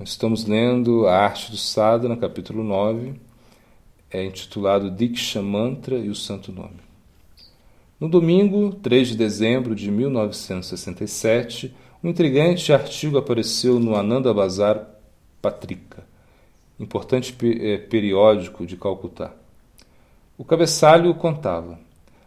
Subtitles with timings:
[0.00, 3.12] Estamos lendo A Arte do Sadhana, capítulo 9,
[4.10, 6.80] é intitulado Diksha Mantra e o Santo Nome.
[8.00, 14.82] No domingo, 3 de dezembro de 1967, um intrigante artigo apareceu no Ananda Bazar
[15.42, 16.06] Patrika,
[16.80, 19.34] importante eh, periódico de Calcutá.
[20.38, 21.78] O cabeçalho contava: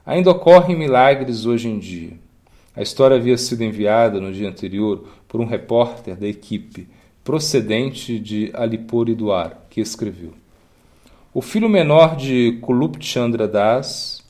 [0.05, 2.13] Ainda ocorrem milagres hoje em dia.
[2.76, 6.88] A história havia sido enviada no dia anterior por um repórter da equipe
[7.26, 10.34] procedente de Alipuriduar, que escreveu:
[11.34, 14.24] O filho menor de Kulup Chandra Das,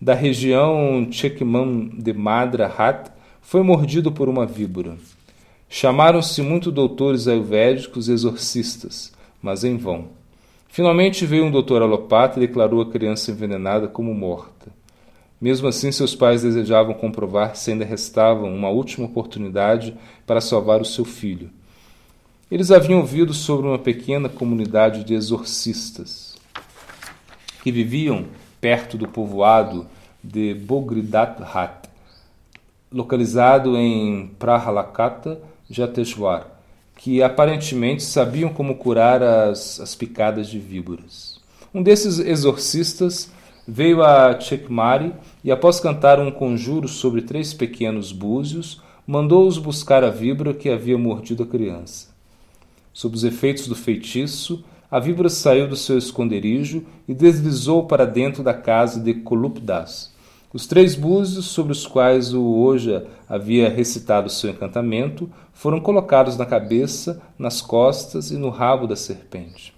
[0.00, 3.10] da região Chekman de Madra Hat,
[3.42, 4.96] foi mordido por uma víbora.
[5.68, 10.10] Chamaram-se muito doutores ayurvédicos exorcistas, mas em vão.
[10.68, 14.70] Finalmente veio um doutor alopata e declarou a criança envenenada como morta.
[15.40, 20.84] Mesmo assim, seus pais desejavam comprovar se ainda restava uma última oportunidade para salvar o
[20.84, 21.50] seu filho.
[22.50, 26.34] Eles haviam ouvido sobre uma pequena comunidade de exorcistas
[27.62, 28.24] que viviam
[28.58, 29.86] perto do povoado
[30.24, 31.90] de Bogridathat,
[32.90, 36.46] localizado em Prahalakata, Jateshwar,
[36.96, 41.38] que aparentemente sabiam como curar as, as picadas de víboras.
[41.74, 43.30] Um desses exorcistas
[43.66, 45.12] veio a Chekmari
[45.44, 50.96] e, após cantar um conjuro sobre três pequenos búzios, mandou-os buscar a víbora que havia
[50.96, 52.16] mordido a criança.
[52.98, 58.42] Sob os efeitos do feitiço, a víbora saiu do seu esconderijo e deslizou para dentro
[58.42, 60.12] da casa de Kolupdas.
[60.52, 66.44] Os três búzios sobre os quais o Oja havia recitado seu encantamento foram colocados na
[66.44, 69.72] cabeça, nas costas e no rabo da serpente.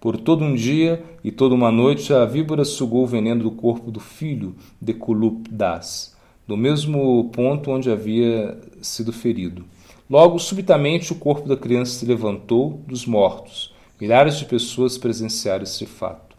[0.00, 3.90] Por todo um dia e toda uma noite a víbora sugou o veneno do corpo
[3.90, 6.16] do filho de Kulupdas,
[6.48, 9.62] do mesmo ponto onde havia sido ferido.
[10.10, 13.72] Logo, subitamente, o corpo da criança se levantou dos mortos.
[14.00, 16.36] Milhares de pessoas presenciaram esse fato.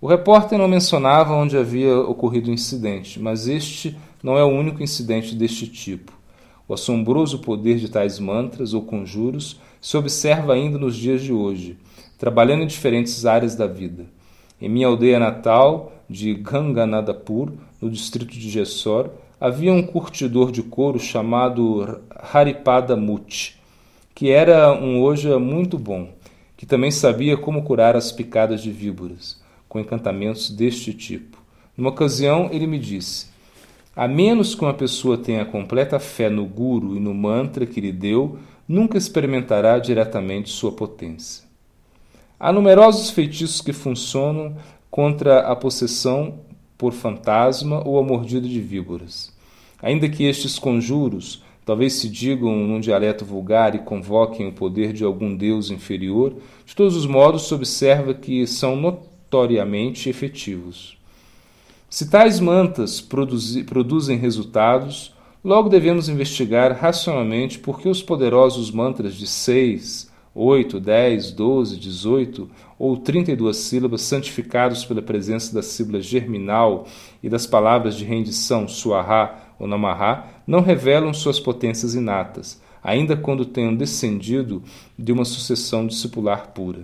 [0.00, 4.84] O repórter não mencionava onde havia ocorrido o incidente, mas este não é o único
[4.84, 6.12] incidente deste tipo.
[6.68, 11.76] O assombroso poder de tais mantras ou conjuros se observa ainda nos dias de hoje,
[12.16, 14.06] trabalhando em diferentes áreas da vida.
[14.60, 17.50] Em minha aldeia natal de Ganganadapur,
[17.80, 19.10] no distrito de Jessor,
[19.40, 23.56] havia um curtidor de couro chamado Haripada Muti,
[24.14, 26.10] que era um hoja muito bom,
[26.56, 31.38] que também sabia como curar as picadas de víboras, com encantamentos deste tipo.
[31.76, 33.26] Numa ocasião, ele me disse:
[33.94, 37.92] A menos que uma pessoa tenha completa fé no guru e no mantra que lhe
[37.92, 41.44] deu, nunca experimentará diretamente sua potência.
[42.40, 44.56] Há numerosos feitiços que funcionam
[44.90, 46.38] contra a possessão
[46.76, 49.32] por fantasma ou a mordida de víboras.
[49.80, 55.02] Ainda que estes conjuros talvez se digam num dialeto vulgar e convoquem o poder de
[55.02, 60.96] algum deus inferior, de todos os modos se observa que são notoriamente efetivos.
[61.90, 65.12] Se tais mantas produzem resultados,
[65.42, 72.50] logo devemos investigar racionalmente por que os poderosos mantras de seis, 8, 10, 12, 18
[72.78, 76.86] ou 32 sílabas santificados pela presença da sílaba germinal
[77.22, 83.46] e das palavras de rendição suahá ou namahá não revelam suas potências inatas, ainda quando
[83.46, 84.62] tenham descendido
[84.98, 86.80] de uma sucessão discipular pura.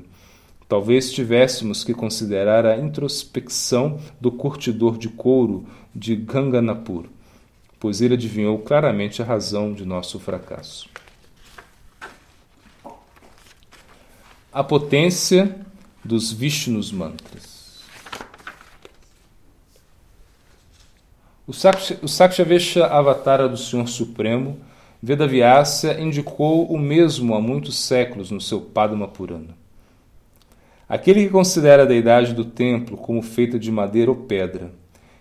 [0.67, 7.05] Talvez tivéssemos que considerar a introspecção do curtidor de couro de Ganganapur,
[7.79, 10.89] pois ele adivinhou claramente a razão de nosso fracasso.
[14.53, 15.57] A potência
[16.05, 17.81] dos Vishnus Mantras.
[21.47, 24.59] O Sakshavesha Avatara do Senhor Supremo,
[25.03, 29.57] Vedavyasa, indicou o mesmo há muitos séculos no seu Padma Purana.
[30.87, 34.71] Aquele que considera a deidade do templo como feita de madeira ou pedra,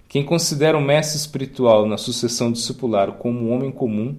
[0.10, 4.18] quem considera o mestre espiritual na sucessão discipular como um homem comum,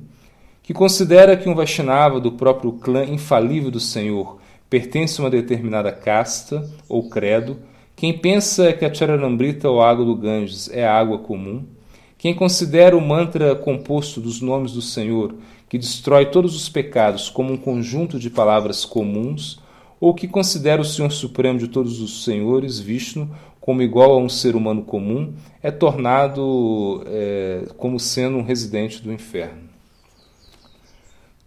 [0.63, 4.41] que considera que um Vaishnava do próprio clã infalível do Senhor
[4.73, 7.59] pertence a uma determinada casta ou credo,
[7.95, 11.67] quem pensa que a Charanamrita ou água do Ganges é água comum,
[12.17, 15.35] quem considera o mantra composto dos nomes do Senhor,
[15.69, 19.61] que destrói todos os pecados, como um conjunto de palavras comuns,
[20.01, 23.29] ou que considera o Senhor Supremo de todos os senhores, Vishnu,
[23.61, 29.13] como igual a um ser humano comum, é tornado é, como sendo um residente do
[29.13, 29.72] inferno.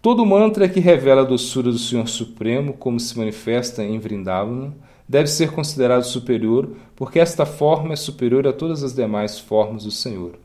[0.06, 4.72] Todo mantra que revela a doçura do Senhor Supremo, como se manifesta em Vrindavana,
[5.08, 9.90] deve ser considerado superior, porque esta forma é superior a todas as demais formas do
[9.90, 10.38] Senhor,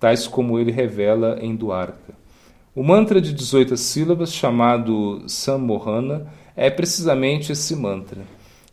[0.00, 2.12] tais como ele revela em Duarca.
[2.74, 6.26] O mantra de 18 sílabas, chamado Sammohana,
[6.56, 8.22] é precisamente esse mantra.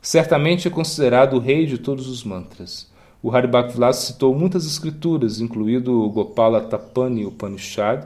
[0.01, 2.91] Certamente é considerado o rei de todos os mantras.
[3.21, 8.05] O Haribhaktivilas citou muitas escrituras, incluído o Gopala Tapani Upanishad,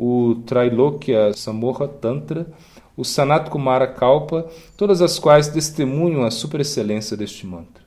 [0.00, 2.46] o Trailokya Samoha Tantra,
[2.96, 7.82] o Sanat Kumara Kalpa, todas as quais testemunham a superexcelência deste mantra.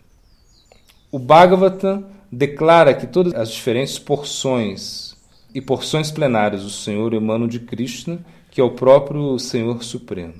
[1.09, 5.15] O Bhagavatam declara que todas as diferentes porções
[5.55, 8.19] e porções plenárias do Senhor emanam de Krishna,
[8.49, 10.33] que é o próprio Senhor Supremo.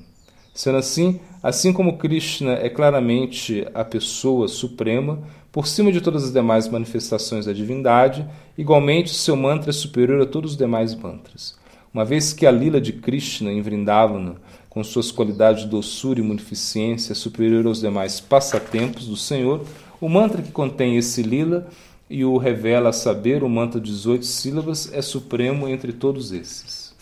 [0.52, 6.32] Sendo assim, assim como Krishna é claramente a pessoa suprema, por cima de todas as
[6.32, 8.26] demais manifestações da divindade,
[8.58, 11.61] igualmente seu mantra é superior a todos os demais mantras.
[11.92, 14.36] Uma vez que a lila de Krishna em Vrindavana,
[14.70, 19.62] com suas qualidades de doçura e munificência, é superior aos demais passatempos do Senhor,
[20.00, 21.68] o mantra que contém esse lila
[22.08, 26.94] e o revela a saber, o mantra de 18 sílabas, é supremo entre todos esses.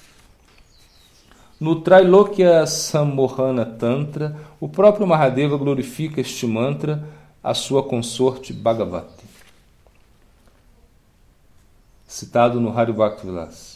[1.60, 7.06] No Trailokya Sammohana Tantra, o próprio Mahadeva glorifica este mantra
[7.44, 9.24] a sua consorte Bhagavati.
[12.08, 13.69] Citado no Haribhakti Vilas.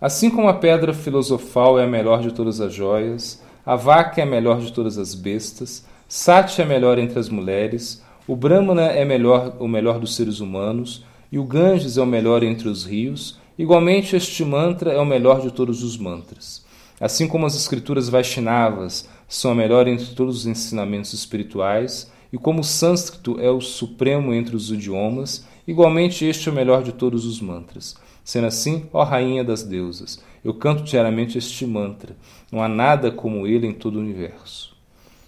[0.00, 4.24] Assim como a pedra filosofal é a melhor de todas as joias, a vaca é
[4.24, 9.04] a melhor de todas as bestas, Sati é melhor entre as mulheres, o Brahmana é
[9.04, 13.38] melhor, o melhor dos seres humanos, e o Ganges é o melhor entre os rios.
[13.58, 16.64] Igualmente, este mantra é o melhor de todos os mantras.
[17.00, 22.60] Assim como as escrituras Vaishnavas são a melhor entre todos os ensinamentos espirituais, e como
[22.60, 27.26] o sânscrito é o supremo entre os idiomas, igualmente este é o melhor de todos
[27.26, 27.96] os mantras.
[28.28, 32.14] Sendo assim, ó Rainha das Deusas, eu canto diariamente este mantra.
[32.52, 34.76] Não há nada como ele em todo o universo.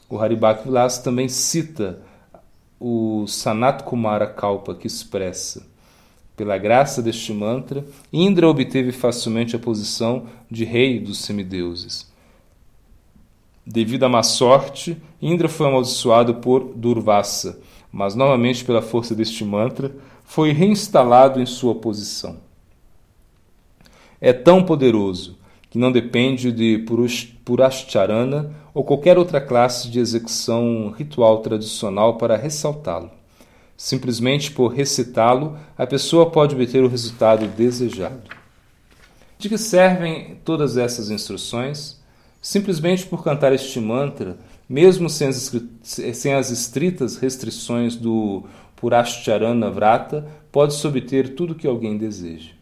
[0.06, 2.02] O Haribhakti Vilas também cita
[2.78, 5.66] o Sanat Kumara Kalpa, que expressa.
[6.36, 12.06] Pela graça deste mantra, Indra obteve facilmente a posição de rei dos semideuses.
[13.64, 19.90] Devido à má sorte, Indra foi amaldiçoado por Durvasa, mas novamente pela força deste mantra
[20.22, 22.49] foi reinstalado em sua posição.
[24.20, 25.38] É tão poderoso
[25.70, 26.84] que não depende de
[27.44, 33.10] Purashcharana ou qualquer outra classe de execução ritual tradicional para ressaltá-lo.
[33.76, 38.20] Simplesmente por recitá-lo, a pessoa pode obter o resultado desejado.
[39.38, 41.98] De que servem todas essas instruções?
[42.42, 44.36] Simplesmente por cantar este mantra,
[44.68, 45.50] mesmo sem as,
[45.82, 48.44] sem as estritas restrições do
[48.76, 52.59] Purashcharana Vrata, pode-se obter tudo o que alguém deseja.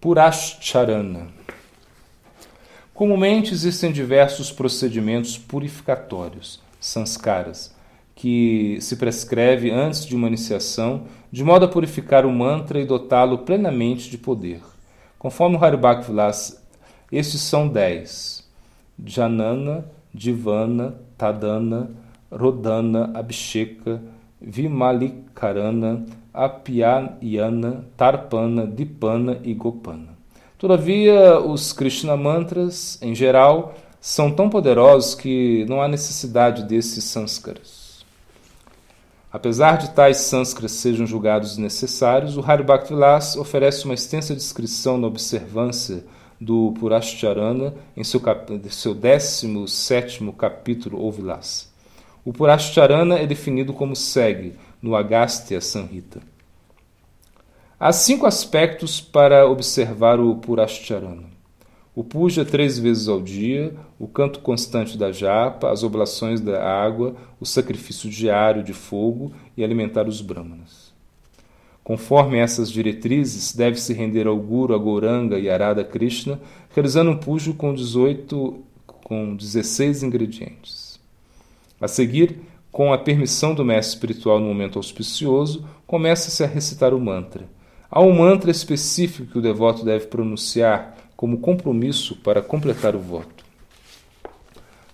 [0.00, 1.26] Purashcharana
[2.94, 7.74] Comumente existem diversos procedimentos purificatórios, sanskaras,
[8.14, 13.38] que se prescreve antes de uma iniciação, de modo a purificar o mantra e dotá-lo
[13.38, 14.60] plenamente de poder.
[15.18, 16.64] Conforme o Haribhakti Vilas,
[17.10, 18.48] estes são dez:
[19.04, 19.84] Janana,
[20.14, 21.90] Divana, Tadana,
[22.30, 24.00] Rodana, Abhisheka,
[24.40, 26.06] Vimalikarana,
[26.38, 30.16] Apyayana, Tarpana, Dipana e Gopana.
[30.56, 38.04] Todavia, os Krishna mantras, em geral, são tão poderosos que não há necessidade desses sânskaras.
[39.32, 46.04] Apesar de tais sânskaras sejam julgados necessários, o Haribhaktivilas oferece uma extensa descrição na observância
[46.40, 48.48] do Purashcharana em seu, cap...
[48.70, 51.68] seu 17 capítulo ou Vilas.
[52.24, 56.20] O Purashcharana é definido como segue no Agastya Samhita.
[57.78, 61.24] Há cinco aspectos para observar o Purashcharana.
[61.94, 67.16] O puja três vezes ao dia, o canto constante da japa, as oblações da água,
[67.40, 70.92] o sacrifício diário de fogo e alimentar os brahmanas.
[71.82, 76.40] Conforme essas diretrizes, deve-se render ao Guru, a Goranga e Arada Krishna,
[76.74, 81.00] realizando um pujo com 18, com 16 ingredientes.
[81.80, 87.00] A seguir, com a permissão do mestre espiritual no momento auspicioso, começa-se a recitar o
[87.00, 87.48] mantra
[87.90, 93.46] Há um mantra específico que o devoto deve pronunciar como compromisso para completar o voto.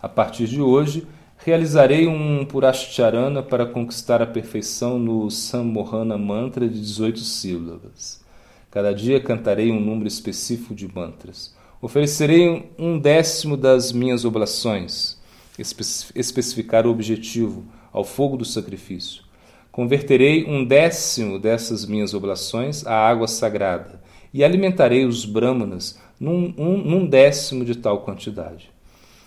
[0.01, 1.05] A partir de hoje,
[1.39, 8.23] realizarei um Purashcharana para conquistar a perfeição no Sammohana Mantra de 18 sílabas.
[8.71, 11.53] Cada dia cantarei um número específico de mantras.
[11.83, 15.21] Oferecerei um décimo das minhas oblações,
[15.59, 19.23] especificar o objetivo, ao fogo do sacrifício.
[19.71, 24.01] Converterei um décimo dessas minhas oblações à água sagrada
[24.33, 28.71] e alimentarei os brahmanas num, um, num décimo de tal quantidade.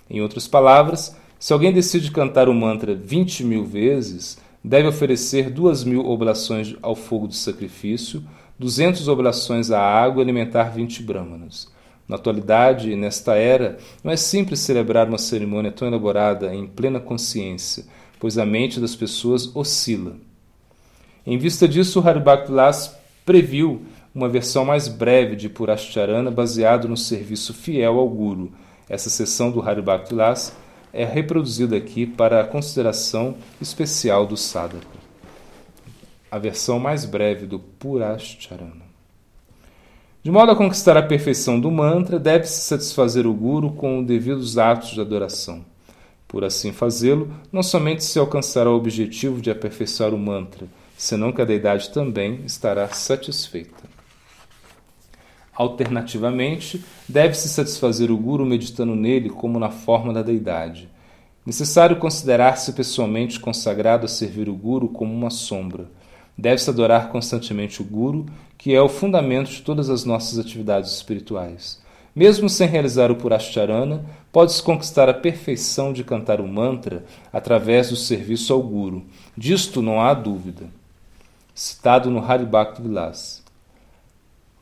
[0.10, 5.84] Em outras palavras, se alguém decide cantar o mantra 20 mil vezes, deve oferecer duas
[5.84, 8.24] mil oblações ao fogo do sacrifício,
[8.60, 11.72] 200 oblações à água e alimentar 20 brahmanas.
[12.08, 17.86] Na atualidade, nesta era, não é simples celebrar uma cerimônia tão elaborada em plena consciência,
[18.20, 20.16] pois a mente das pessoas oscila.
[21.26, 23.82] Em vista disso, Haribak Vilas previu
[24.16, 28.54] uma versão mais breve de Purashcharana baseado no serviço fiel ao Guru.
[28.88, 30.56] Essa seção do Haribak Vilas
[30.94, 34.88] é reproduzida aqui para a consideração especial do sadhaka.
[36.32, 38.87] A versão mais breve do Purashcharana.
[40.28, 44.58] De modo a conquistar a perfeição do mantra, deve-se satisfazer o Guru com os devidos
[44.58, 45.64] atos de adoração.
[46.28, 50.68] Por assim fazê-lo, não somente se alcançará o objetivo de aperfeiçoar o mantra,
[50.98, 53.86] senão que a deidade também estará satisfeita.
[55.56, 60.90] Alternativamente, deve-se satisfazer o Guru meditando nele como na forma da deidade.
[61.46, 65.88] Necessário considerar-se pessoalmente consagrado a servir o Guru como uma sombra.
[66.38, 68.28] Deve-se adorar constantemente o Guru,
[68.58, 71.82] que é o fundamento de todas as nossas atividades espirituais.
[72.16, 77.96] Mesmo sem realizar o Purashcharana, pode-se conquistar a perfeição de cantar o mantra através do
[77.96, 79.04] serviço ao Guru.
[79.38, 80.66] Disto não há dúvida.
[81.54, 83.44] Citado no Haribhakti Vilas.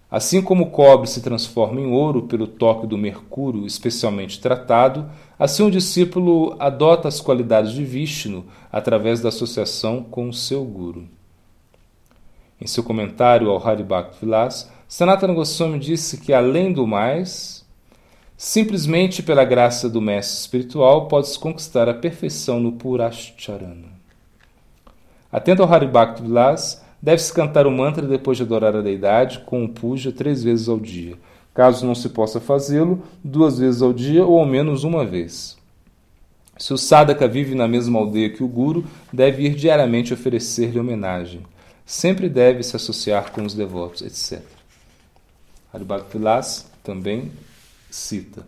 [0.09, 5.63] Assim como o cobre se transforma em ouro pelo toque do mercúrio especialmente tratado, assim
[5.63, 11.14] o discípulo adota as qualidades de Vishnu através da associação com o seu guru.
[12.65, 17.63] Em seu comentário ao Haribhakti Vilas, Sanatana Goswami disse que, além do mais,
[18.35, 23.89] simplesmente pela graça do mestre espiritual pode-se conquistar a perfeição no Purashcharana.
[25.31, 29.69] Atento ao Haribhakti Vilas, deve-se cantar o mantra depois de adorar a deidade com o
[29.69, 31.13] puja três vezes ao dia.
[31.53, 35.55] Caso não se possa fazê-lo, duas vezes ao dia ou ao menos uma vez.
[36.57, 41.43] Se o sadhaka vive na mesma aldeia que o guru, deve ir diariamente oferecer-lhe homenagem
[41.85, 44.43] sempre deve se associar com os devotos, etc.
[45.73, 47.31] Haribhaktilas também
[47.89, 48.47] cita: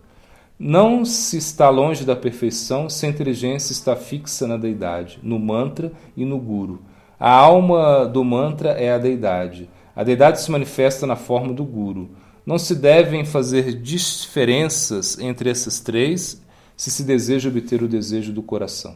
[0.57, 5.91] Não se está longe da perfeição se a inteligência está fixa na deidade, no mantra
[6.15, 6.81] e no guru.
[7.19, 9.69] A alma do mantra é a deidade.
[9.95, 12.11] A deidade se manifesta na forma do guru.
[12.45, 16.41] Não se devem fazer diferenças entre essas três
[16.77, 18.95] se se deseja obter o desejo do coração.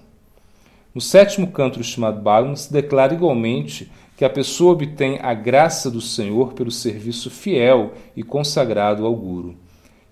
[0.93, 3.91] No sétimo canto do Srimad Bhagavatam se declara igualmente
[4.22, 9.56] que a pessoa obtém a graça do Senhor pelo serviço fiel e consagrado ao Guru.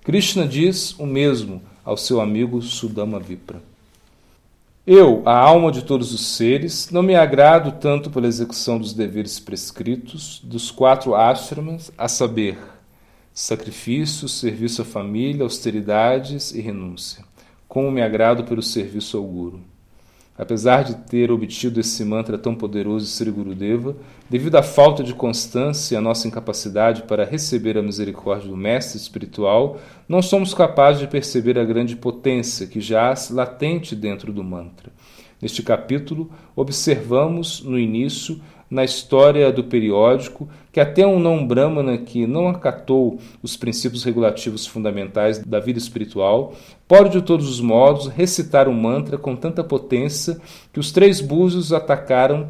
[0.03, 3.61] Krishna diz o mesmo ao seu amigo Sudama Vipra.
[4.87, 9.39] Eu, a alma de todos os seres, não me agrado tanto pela execução dos deveres
[9.39, 12.57] prescritos dos quatro ashramas, a saber,
[13.31, 17.23] sacrifício, serviço à família, austeridades e renúncia,
[17.67, 19.61] como me agrado pelo serviço ao Guru.
[20.39, 23.97] Apesar de ter obtido esse mantra tão poderoso de Sri Gurudeva,
[24.29, 28.97] devido à falta de constância e à nossa incapacidade para receber a misericórdia do Mestre
[28.97, 29.77] espiritual,
[30.07, 34.93] não somos capazes de perceber a grande potência que jaz latente dentro do mantra.
[35.41, 42.27] Neste capítulo, observamos no início na história do periódico que até um não brahmana que
[42.27, 46.53] não acatou os princípios regulativos fundamentais da vida espiritual
[46.87, 50.39] pode de todos os modos recitar um mantra com tanta potência
[50.71, 52.49] que os três búzios atacaram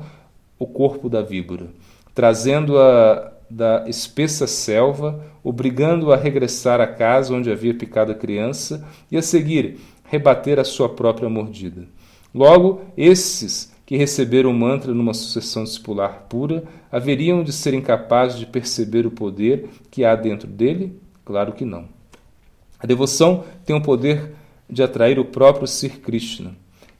[0.58, 1.68] o corpo da víbora,
[2.14, 9.18] trazendo-a da espessa selva, obrigando-a a regressar à casa onde havia picado a criança e
[9.18, 11.88] a seguir rebater a sua própria mordida.
[12.34, 18.46] Logo, esses que receberam o mantra numa sucessão discipular pura haveriam de ser incapazes de
[18.46, 21.02] perceber o poder que há dentro dele?
[21.26, 21.90] Claro que não.
[22.78, 24.36] A devoção tem o poder
[24.70, 26.56] de atrair o próprio Sir Krishna.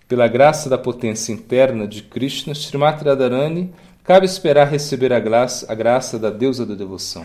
[0.08, 3.72] Pela graça da potência interna de Krishna, Srimati Radharani
[4.04, 7.24] cabe esperar receber a graça, a graça da deusa da devoção.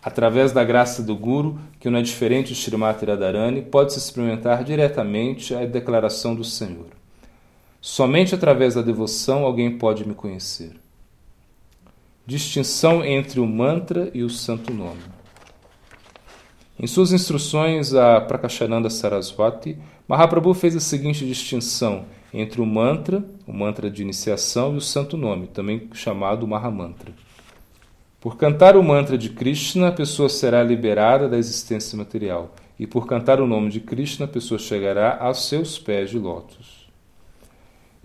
[0.00, 5.56] Através da graça do Guru, que não é diferente de Srimati Radharani, pode-se experimentar diretamente
[5.56, 6.95] a declaração do Senhor.
[7.88, 10.72] Somente através da devoção alguém pode me conhecer.
[12.26, 15.02] Distinção entre o mantra e o santo nome.
[16.80, 19.78] Em suas instruções a Prakashananda Saraswati,
[20.08, 25.16] Mahaprabhu fez a seguinte distinção entre o mantra, o mantra de iniciação, e o santo
[25.16, 27.12] nome, também chamado Mahamantra.
[28.20, 33.06] Por cantar o mantra de Krishna, a pessoa será liberada da existência material, e por
[33.06, 36.75] cantar o nome de Krishna, a pessoa chegará aos seus pés de lótus.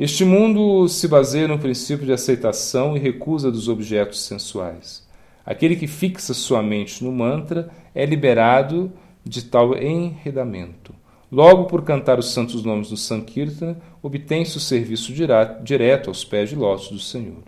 [0.01, 5.07] Este mundo se baseia no princípio de aceitação e recusa dos objetos sensuais.
[5.45, 8.91] Aquele que fixa sua mente no mantra é liberado
[9.23, 10.91] de tal enredamento.
[11.31, 16.55] Logo, por cantar os santos nomes do Sankirtana, obtém-se o serviço direto aos pés de
[16.55, 17.43] lótus do Senhor.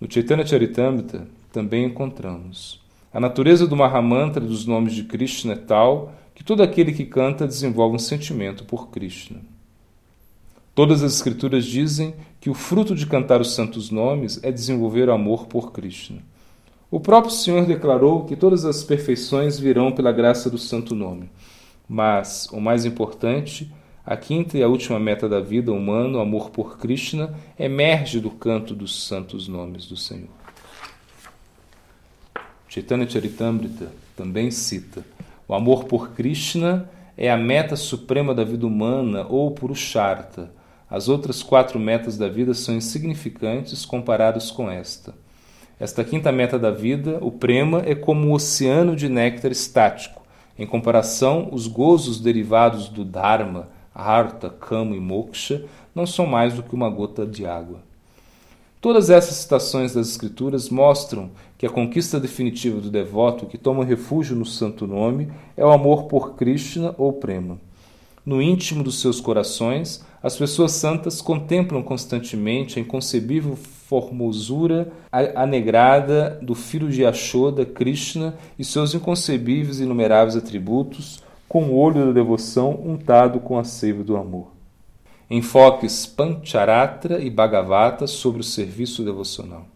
[0.00, 2.80] No Chaitanya Charitamrita também encontramos
[3.12, 7.44] A natureza do Mahamantra dos nomes de Krishna é tal que todo aquele que canta
[7.44, 9.40] desenvolve um sentimento por Krishna.
[10.74, 15.12] Todas as escrituras dizem que o fruto de cantar os santos nomes é desenvolver o
[15.12, 16.20] amor por Krishna.
[16.90, 21.30] O próprio Senhor declarou que todas as perfeições virão pela graça do santo nome.
[21.88, 23.70] Mas o mais importante,
[24.04, 28.30] a quinta e a última meta da vida humana, o amor por Krishna, emerge do
[28.30, 30.28] canto dos santos nomes do Senhor.
[32.68, 35.04] Chaitanya Charitamrita também cita:
[35.46, 40.50] o amor por Krishna é a meta suprema da vida humana ou Purushartha.
[40.94, 45.12] As outras quatro metas da vida são insignificantes comparadas com esta.
[45.80, 50.22] Esta quinta meta da vida, o prema, é como um oceano de néctar estático.
[50.56, 56.62] Em comparação, os gozos derivados do Dharma, Artha, Kama e Moksha não são mais do
[56.62, 57.80] que uma gota de água.
[58.80, 64.36] Todas essas citações das Escrituras mostram que a conquista definitiva do devoto que toma refúgio
[64.36, 67.58] no santo nome é o amor por Krishna ou Prema.
[68.24, 74.90] No íntimo dos seus corações, as pessoas santas contemplam constantemente a inconcebível formosura
[75.36, 82.06] anegrada do filho de Ashoda, Krishna, e seus inconcebíveis e inumeráveis atributos, com o olho
[82.06, 84.54] da devoção untado com a seiva do amor
[85.30, 89.66] enfoques Pancharatra e Bhagavata sobre o serviço devocional.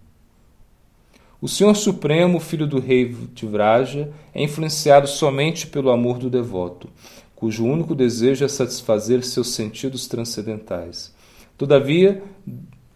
[1.41, 6.89] O Senhor Supremo, filho do rei Tivraja, é influenciado somente pelo amor do devoto,
[7.39, 11.15] cujo único desejo é satisfazer seus sentidos transcendentais.
[11.57, 12.21] Todavia,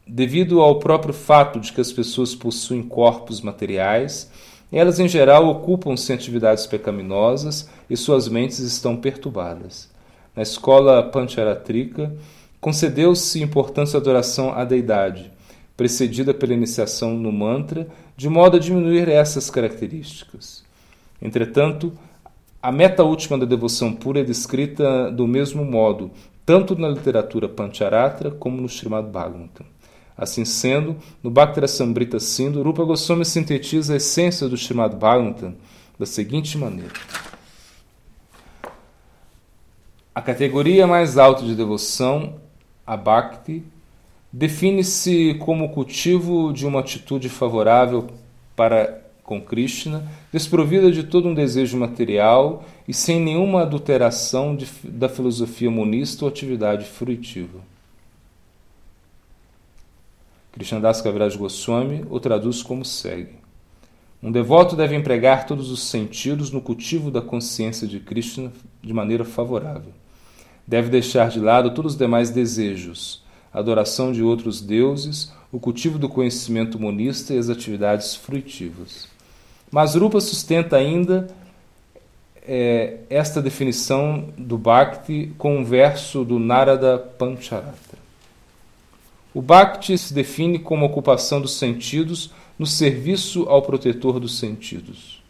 [0.04, 4.28] devido ao próprio fato de que as pessoas possuem corpos materiais,
[4.72, 9.88] elas em geral ocupam-se em atividades pecaminosas e suas mentes estão perturbadas.
[10.34, 12.12] Na escola Pancharatrika,
[12.60, 15.30] concedeu-se importância à adoração à deidade,
[15.76, 20.64] precedida pela iniciação no mantra, de modo a diminuir essas características.
[21.22, 21.92] Entretanto,
[22.62, 26.12] a meta última da devoção pura é descrita do mesmo modo,
[26.46, 29.66] tanto na literatura Pancharatra como no Srimad Bhagavatam.
[30.16, 35.56] Assim sendo, no Bhaktara Sambrita Sindhu, Rupa Goswami sintetiza a essência do Srimad Bhagavatam
[35.98, 36.92] da seguinte maneira.
[40.14, 42.34] A categoria mais alta de devoção
[42.86, 43.64] a Bhakti
[44.32, 48.08] define-se como o cultivo de uma atitude favorável
[48.54, 55.08] para com Krishna, desprovida de todo um desejo material e sem nenhuma adulteração de, da
[55.08, 57.60] filosofia monista ou atividade fruitiva.
[60.52, 63.40] Krishnadas Kaviraj Goswami o traduz como segue.
[64.22, 69.24] Um devoto deve empregar todos os sentidos no cultivo da consciência de Krishna de maneira
[69.24, 69.92] favorável.
[70.66, 75.98] Deve deixar de lado todos os demais desejos, a adoração de outros deuses, o cultivo
[75.98, 79.11] do conhecimento monista e as atividades fruitivas.
[79.72, 81.34] Mas Rupa sustenta ainda
[82.46, 87.98] é, esta definição do Bhakti com um verso do Narada Pancharatra.
[89.32, 95.22] O Bhakti se define como ocupação dos sentidos no serviço ao protetor dos sentidos.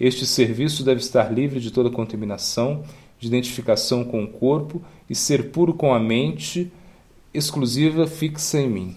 [0.00, 2.84] Este serviço deve estar livre de toda contaminação
[3.20, 6.72] de identificação com o corpo e ser puro com a mente
[7.34, 8.96] exclusiva fixa em mim.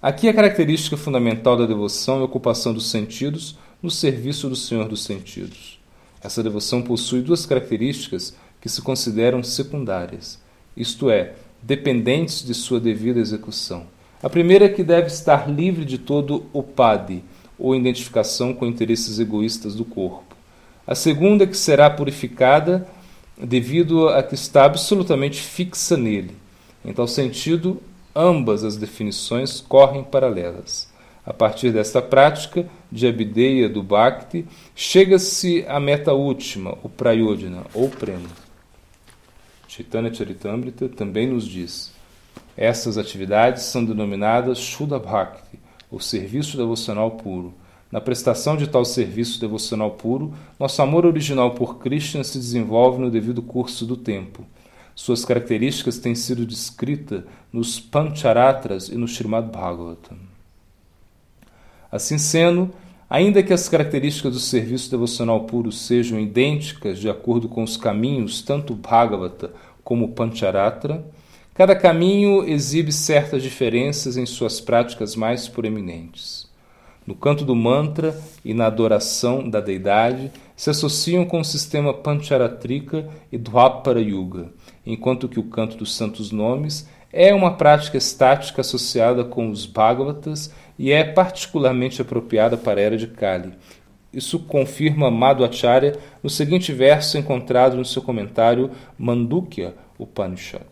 [0.00, 4.86] Aqui a característica fundamental da devoção é a ocupação dos sentidos no serviço do Senhor
[4.86, 5.80] dos sentidos.
[6.22, 10.40] Essa devoção possui duas características que se consideram secundárias,
[10.76, 13.88] isto é, dependentes de sua devida execução.
[14.22, 16.64] A primeira é que deve estar livre de todo o
[17.58, 20.36] ou identificação com interesses egoístas do corpo.
[20.86, 22.86] A segunda que será purificada
[23.36, 26.36] devido a que está absolutamente fixa nele.
[26.84, 27.82] Em tal sentido,
[28.18, 30.92] ambas as definições correm paralelas.
[31.24, 37.88] A partir desta prática de abideia do Bhakti, chega-se à meta última, o Prayodhana, ou
[37.88, 38.28] prema.
[39.68, 41.92] Chaitanya Charitamrita também nos diz:
[42.56, 47.54] essas atividades são denominadas Shuddha Bhakti, o serviço devocional puro
[47.90, 53.10] na prestação de tal serviço devocional puro, nosso amor original por Krishna se desenvolve no
[53.10, 54.44] devido curso do tempo.
[54.98, 60.18] Suas características têm sido descritas nos Pancharatras e no Srimad Bhagavatam.
[61.90, 62.74] Assim sendo,
[63.08, 68.42] ainda que as características do serviço devocional puro sejam idênticas de acordo com os caminhos,
[68.42, 69.52] tanto Bhagavata
[69.84, 71.06] como Pancharatra,
[71.54, 76.48] cada caminho exibe certas diferenças em suas práticas mais proeminentes
[77.08, 83.08] no canto do mantra e na adoração da deidade, se associam com o sistema Pancharatrika
[83.32, 84.50] e Dwapara Yuga,
[84.88, 90.52] enquanto que o canto dos santos nomes é uma prática estática associada com os Bhagavatas
[90.78, 93.52] e é particularmente apropriada para a era de Kali.
[94.10, 100.62] Isso confirma Madhvacharya no seguinte verso encontrado no seu comentário Mandukya Upanishad.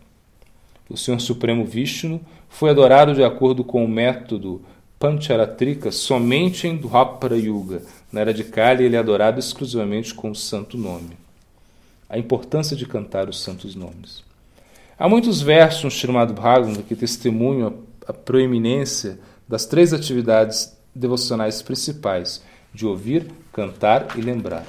[0.89, 4.63] O Senhor Supremo Vishnu foi adorado de acordo com o método
[4.97, 7.83] Pancharatrika somente em Dwapara Yuga.
[8.11, 11.26] Na era de Kali, ele é adorado exclusivamente com o santo nome.
[12.09, 14.23] A importância de cantar os santos nomes.
[14.97, 22.41] Há muitos versos no Srimad Bhagavatam que testemunham a proeminência das três atividades devocionais principais
[22.73, 24.65] de ouvir, cantar e lembrar.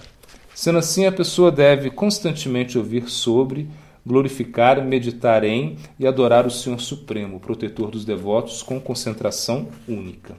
[0.54, 3.68] Sendo assim, a pessoa deve constantemente ouvir sobre,
[4.04, 10.34] glorificar, meditar em e adorar o Senhor Supremo, protetor dos devotos, com concentração única.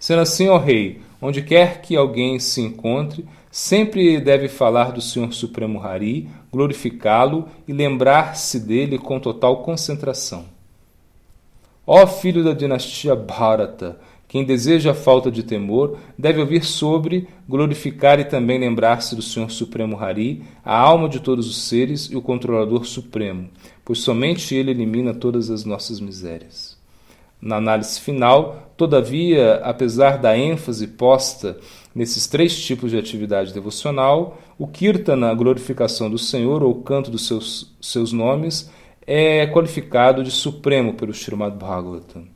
[0.00, 5.30] Sendo assim, ó Rei, onde quer que alguém se encontre, sempre deve falar do Senhor
[5.34, 10.46] Supremo Hari, glorificá-lo e lembrar-se dele com total concentração.
[11.86, 18.18] Ó filho da dinastia Bharata, quem deseja a falta de temor deve ouvir sobre, glorificar
[18.18, 22.22] e também lembrar-se do Senhor Supremo Hari, a alma de todos os seres e o
[22.22, 23.50] controlador supremo,
[23.84, 26.81] pois somente ele elimina todas as nossas misérias.
[27.42, 31.58] Na análise final, todavia, apesar da ênfase posta
[31.92, 37.26] nesses três tipos de atividade devocional, o Kirtana, a glorificação do Senhor ou canto dos
[37.26, 38.70] seus, seus nomes,
[39.04, 42.28] é qualificado de supremo pelo Srimad Bhagavatam.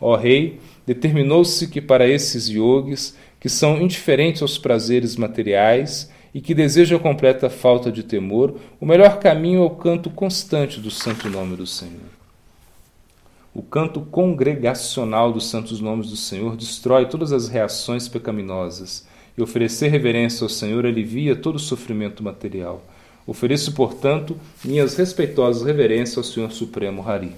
[0.00, 6.52] Ó Rei, determinou-se que para esses yogis, que são indiferentes aos prazeres materiais e que
[6.52, 11.28] desejam a completa falta de temor, o melhor caminho é o canto constante do santo
[11.28, 12.17] nome do Senhor.
[13.58, 19.04] O canto congregacional dos santos nomes do Senhor destrói todas as reações pecaminosas,
[19.36, 22.80] e oferecer reverência ao Senhor alivia todo o sofrimento material.
[23.26, 27.32] Ofereço, portanto, minhas respeitosas reverências ao Senhor Supremo Hari.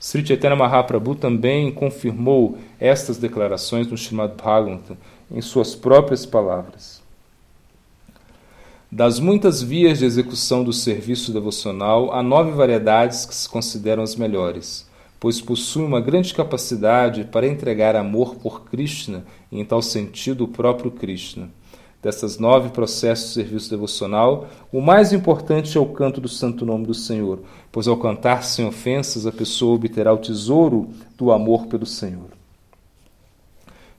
[0.00, 4.96] Sri Chaitanya Mahaprabhu também confirmou estas declarações no Srimad Bhagavatam
[5.30, 7.02] em suas próprias palavras.
[8.90, 14.16] Das muitas vias de execução do serviço devocional, há nove variedades que se consideram as
[14.16, 14.86] melhores,
[15.18, 20.48] pois possuem uma grande capacidade para entregar amor por Krishna e, em tal sentido, o
[20.48, 21.50] próprio Krishna
[22.04, 26.84] dessas nove processos de serviço devocional, o mais importante é o canto do santo nome
[26.84, 27.40] do Senhor,
[27.72, 32.28] pois ao cantar sem ofensas a pessoa obterá o tesouro do amor pelo Senhor.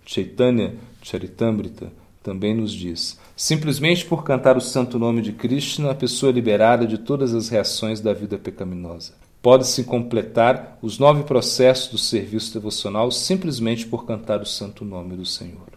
[0.06, 6.30] Chaitanya Charitamrita também nos diz: simplesmente por cantar o santo nome de Krishna, a pessoa
[6.30, 9.25] é liberada de todas as reações da vida pecaminosa.
[9.46, 15.24] Pode-se completar os nove processos do serviço devocional simplesmente por cantar o santo nome do
[15.24, 15.68] Senhor.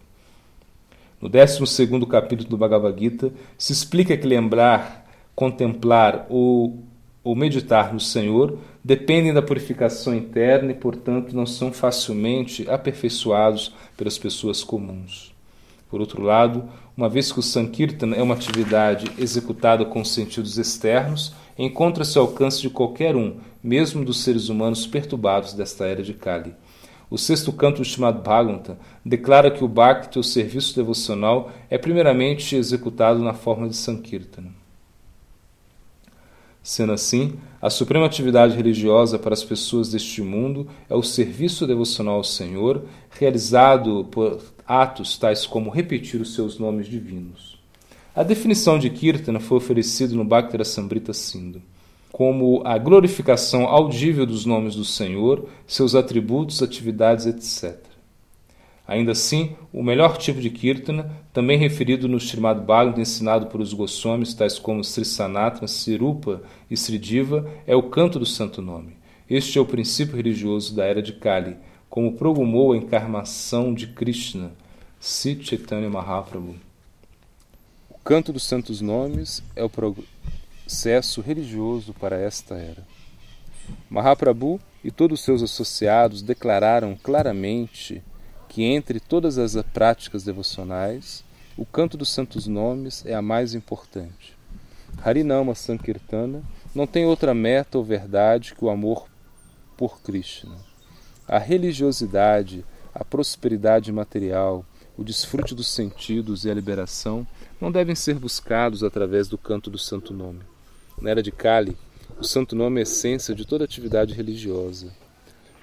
[1.21, 1.59] No 12
[2.07, 6.79] capítulo do Bhagavad Gita, se explica que lembrar, contemplar ou,
[7.23, 14.17] ou meditar no Senhor dependem da purificação interna e, portanto, não são facilmente aperfeiçoados pelas
[14.17, 15.31] pessoas comuns.
[15.91, 21.33] Por outro lado, uma vez que o Sankirtan é uma atividade executada com sentidos externos,
[21.59, 26.55] encontra-se ao alcance de qualquer um, mesmo dos seres humanos perturbados desta era de Kali.
[27.11, 32.55] O sexto canto do Srimad Bhagavatam declara que o Bhakti, o serviço devocional, é primeiramente
[32.55, 34.51] executado na forma de Sankirtana.
[36.63, 42.15] Sendo assim, a suprema atividade religiosa para as pessoas deste mundo é o serviço devocional
[42.15, 47.58] ao Senhor, realizado por atos tais como repetir os seus nomes divinos.
[48.19, 51.61] A definição de Kirtana foi oferecida no Bhakti Sambrita Sindhu
[52.11, 57.79] como a glorificação audível dos nomes do Senhor, seus atributos, atividades, etc.
[58.85, 63.73] Ainda assim, o melhor tipo de kirtana, também referido no Srimad Bhagavatam ensinado por os
[63.73, 68.97] Goswamis, tais como Sri Sanatana, Sirupa e Sridiva, é o canto do santo nome.
[69.29, 71.55] Este é o princípio religioso da era de Kali,
[71.89, 74.51] como promulgou a encarnação de Krishna,
[74.99, 76.67] Sri Chaitanya Mahaprabhu.
[78.09, 82.83] Canto dos santos nomes é o processo religioso para esta era.
[83.87, 88.01] Mahaprabhu e todos seus associados declararam claramente
[88.47, 91.23] que entre todas as práticas devocionais,
[91.55, 94.35] o canto dos santos nomes é a mais importante.
[95.05, 96.41] Harinama Sankirtana
[96.73, 99.07] não tem outra meta ou verdade que o amor
[99.77, 100.57] por Krishna.
[101.27, 104.65] A religiosidade, a prosperidade material,
[104.97, 107.27] o desfrute dos sentidos e a liberação
[107.59, 110.41] não devem ser buscados através do canto do santo nome.
[111.01, 111.77] Na era de Kali,
[112.17, 114.93] o santo nome é a essência de toda atividade religiosa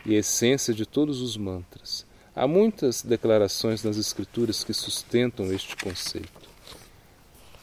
[0.05, 2.07] e a essência de todos os mantras.
[2.35, 6.47] Há muitas declarações nas escrituras que sustentam este conceito.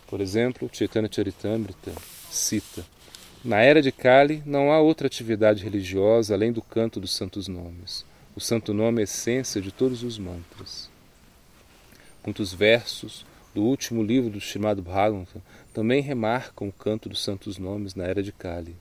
[0.08, 1.92] Por exemplo, Chaitanya Charitamrita
[2.30, 2.86] cita
[3.44, 8.06] Na era de Kali não há outra atividade religiosa além do canto dos santos nomes.
[8.36, 10.90] O santo nome é a essência de todos os mantras.
[12.26, 15.42] Muitos versos do último livro do Srimad Bhagavatam
[15.74, 18.76] também remarcam o canto dos santos nomes na era de Kali.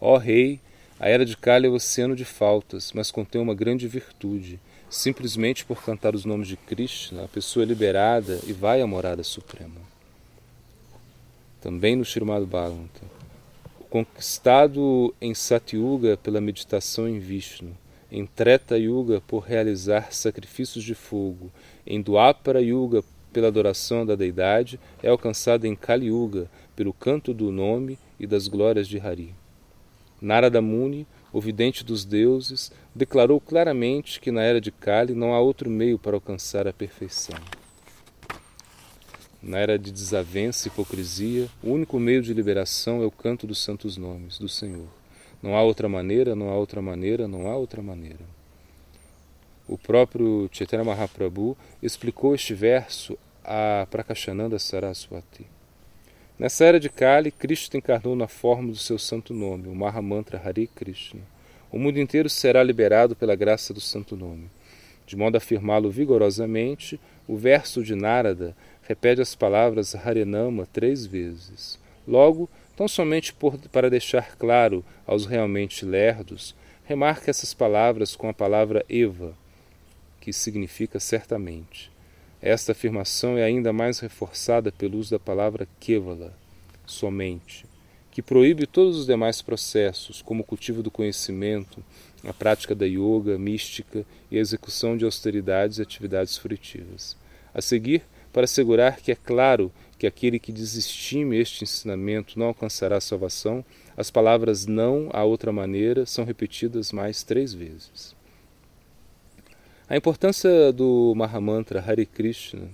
[0.00, 0.60] Ó Rei,
[1.00, 4.60] a era de Kali é o oceano de faltas, mas contém uma grande virtude.
[4.90, 9.22] Simplesmente por cantar os nomes de Krishna, a pessoa é liberada e vai à morada
[9.22, 9.80] suprema.
[11.60, 13.18] Também no Srimad Bhagavatam
[13.88, 17.76] conquistado em Satyuga pela meditação em Vishnu,
[18.10, 21.50] em Treta Yuga por realizar sacrifícios de fogo,
[21.86, 27.50] em Dwapara Yuga pela adoração da deidade, é alcançado em Kali Yuga pelo canto do
[27.50, 29.34] nome e das glórias de Hari.
[30.20, 35.40] Narada Muni, o vidente dos deuses, declarou claramente que na era de Kali não há
[35.40, 37.38] outro meio para alcançar a perfeição.
[39.40, 43.62] Na era de desavença e hipocrisia, o único meio de liberação é o canto dos
[43.62, 44.88] santos nomes do Senhor.
[45.40, 48.37] Não há outra maneira, não há outra maneira, não há outra maneira.
[49.68, 55.46] O próprio Chaitanya Mahaprabhu explicou este verso a Prakashananda Saraswati.
[56.38, 60.66] Nessa era de Kali, Cristo encarnou na forma do seu santo nome, o Mahamantra Hare
[60.68, 61.20] Krishna.
[61.70, 64.48] O mundo inteiro será liberado pela graça do santo nome.
[65.06, 71.78] De modo a afirmá-lo vigorosamente, o verso de Narada repete as palavras Harenama três vezes.
[72.06, 76.54] Logo, tão somente por, para deixar claro aos realmente lerdos,
[76.86, 79.34] remarque essas palavras com a palavra Eva,
[80.20, 81.90] que significa certamente.
[82.40, 86.32] Esta afirmação é ainda mais reforçada pelo uso da palavra Kevala,
[86.86, 87.66] somente,
[88.10, 91.84] que proíbe todos os demais processos, como o cultivo do conhecimento,
[92.24, 97.16] a prática da yoga, mística e a execução de austeridades e atividades frutivas.
[97.54, 98.02] A seguir,
[98.32, 103.64] para assegurar que é claro que aquele que desestime este ensinamento não alcançará a salvação,
[103.96, 108.17] as palavras não há outra maneira são repetidas mais três vezes.
[109.90, 112.68] A importância do Mahamantra Hare Krishna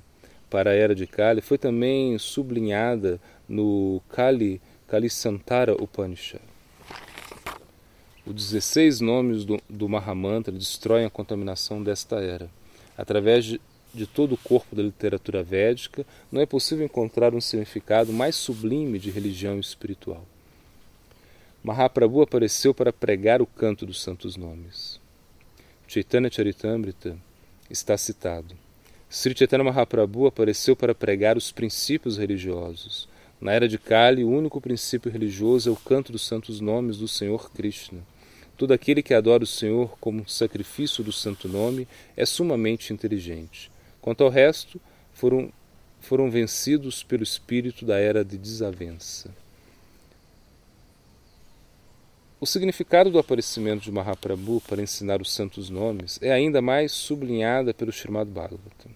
[0.50, 6.42] para a era de Kali foi também sublinhada no Kali Kalisantara Upanishad.
[8.26, 12.50] Os 16 nomes do, do Mahamantra destroem a contaminação desta era.
[12.98, 13.60] Através de,
[13.94, 18.98] de todo o corpo da literatura védica, não é possível encontrar um significado mais sublime
[18.98, 20.24] de religião espiritual.
[21.62, 25.03] Mahaprabhu apareceu para pregar o canto dos santos nomes.
[25.86, 27.16] Chaitanya Charitamrita
[27.70, 28.56] está citado.
[29.08, 33.08] Sri Chaitanya Mahaprabhu apareceu para pregar os princípios religiosos.
[33.40, 37.06] Na era de Kali, o único princípio religioso é o canto dos santos nomes do
[37.06, 38.00] Senhor Krishna.
[38.56, 43.70] Todo aquele que adora o Senhor como sacrifício do santo nome é sumamente inteligente.
[44.00, 44.80] Quanto ao resto,
[45.12, 45.52] foram,
[46.00, 49.30] foram vencidos pelo espírito da era de desavença.
[52.44, 57.72] O significado do aparecimento de Mahaprabhu para ensinar os santos nomes é ainda mais sublinhada
[57.72, 58.92] pelo Srimad Bhagavatam.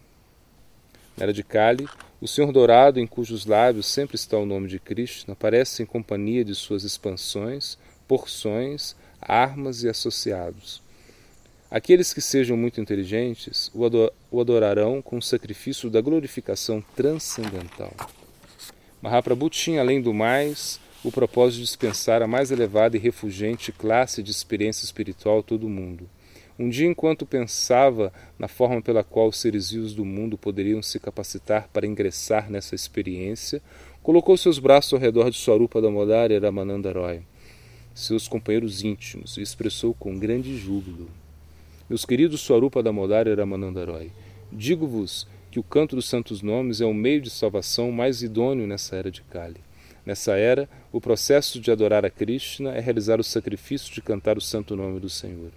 [1.17, 1.89] Na era de Kali,
[2.21, 6.45] o Senhor Dourado, em cujos lábios sempre está o nome de Krishna, aparece em companhia
[6.45, 10.83] de suas expansões, porções, armas e associados.
[11.71, 13.73] Aqueles que sejam muito inteligentes
[14.31, 17.95] o adorarão com o sacrifício da glorificação transcendental.
[19.01, 24.23] Mahaprabhu tinha, além do mais, o propósito de dispensar a mais elevada e refugente classe
[24.23, 26.09] de experiência espiritual a todo mundo.
[26.59, 30.99] Um dia, enquanto pensava na forma pela qual os seres vivos do mundo poderiam se
[30.99, 33.63] capacitar para ingressar nessa experiência,
[34.03, 37.23] colocou seus braços ao redor de Swarupa Damodara e Ramananda Roy,
[37.95, 41.09] seus companheiros íntimos, e expressou com grande júbilo
[41.89, 44.13] meus queridos Swarupa Damodar e Ramanandaroy,
[44.53, 48.97] digo-vos que o canto dos santos nomes é o meio de salvação mais idôneo nessa
[48.97, 49.68] era de Kali.
[50.05, 54.41] Nessa era, o processo de adorar a Krishna é realizar o sacrifício de cantar o
[54.41, 55.51] santo nome do Senhor.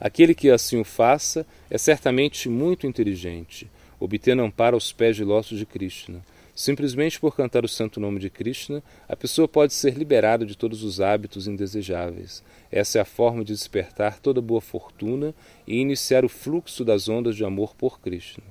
[0.00, 5.58] Aquele que assim o faça é certamente muito inteligente, obtendo amparo aos pés de lótus
[5.58, 6.22] de Krishna,
[6.54, 10.84] Simplesmente por cantar o santo nome de Krishna, a pessoa pode ser liberada de todos
[10.84, 12.44] os hábitos indesejáveis.
[12.70, 15.34] Essa é a forma de despertar toda boa fortuna
[15.66, 18.44] e iniciar o fluxo das ondas de amor por Krishna.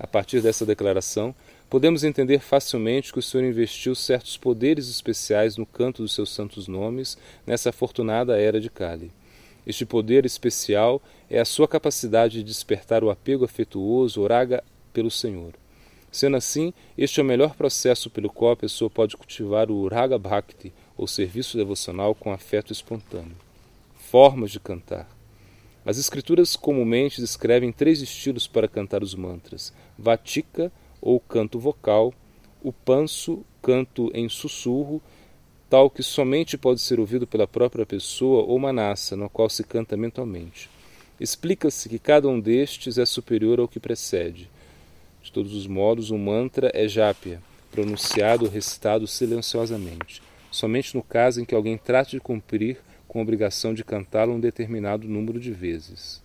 [0.00, 1.32] A partir dessa declaração,
[1.72, 6.68] podemos entender facilmente que o Senhor investiu certos poderes especiais no canto dos seus santos
[6.68, 9.10] nomes nessa afortunada era de Kali.
[9.66, 15.54] Este poder especial é a sua capacidade de despertar o apego afetuoso, oraga, pelo Senhor.
[16.10, 20.18] Sendo assim, este é o melhor processo pelo qual a pessoa pode cultivar o Raga
[20.18, 23.34] Bhakti, ou serviço devocional com afeto espontâneo.
[23.96, 25.08] Formas de cantar.
[25.86, 30.70] As escrituras comumente descrevem três estilos para cantar os mantras: Vatika,
[31.02, 32.14] ou canto vocal,
[32.62, 35.02] o panso, canto em sussurro,
[35.68, 39.96] tal que somente pode ser ouvido pela própria pessoa ou manassa, no qual se canta
[39.96, 40.70] mentalmente.
[41.18, 44.48] Explica-se que cada um destes é superior ao que precede.
[45.22, 51.40] De todos os modos, o mantra é jápia, pronunciado ou recitado silenciosamente, somente no caso
[51.40, 55.52] em que alguém trate de cumprir com a obrigação de cantá-lo um determinado número de
[55.52, 56.21] vezes.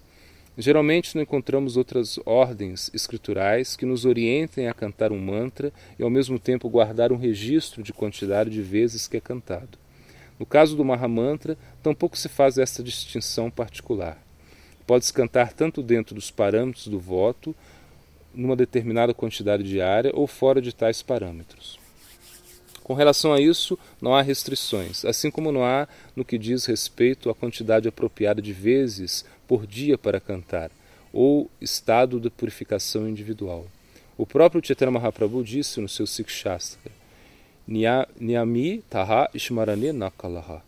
[0.57, 6.09] Geralmente não encontramos outras ordens escriturais que nos orientem a cantar um mantra e ao
[6.09, 9.77] mesmo tempo guardar um registro de quantidade de vezes que é cantado.
[10.39, 14.17] No caso do Mahamantra, tampouco se faz essa distinção particular.
[14.87, 17.55] Pode-se cantar tanto dentro dos parâmetros do voto,
[18.33, 21.79] numa determinada quantidade diária, ou fora de tais parâmetros.
[22.83, 27.29] Com relação a isso, não há restrições, assim como não há no que diz respeito
[27.29, 30.69] à quantidade apropriada de vezes por dia para cantar,
[31.13, 33.65] ou estado de purificação individual.
[34.17, 36.91] O próprio Chaitanya Mahaprabhu disse no seu Sikh Shastra,
[37.67, 40.63] Niyami Taha Ishmarane Nakalaha.